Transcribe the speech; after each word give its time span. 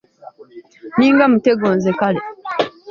Nninga 0.97 1.25
mutego 1.33 1.65
nze 1.75 1.91
kale. 1.99 2.21